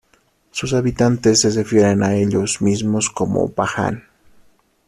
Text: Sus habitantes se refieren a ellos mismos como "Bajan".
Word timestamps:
Sus 0.49 0.73
habitantes 0.73 1.41
se 1.41 1.51
refieren 1.51 2.01
a 2.01 2.15
ellos 2.15 2.59
mismos 2.59 3.07
como 3.11 3.49
"Bajan". 3.49 4.03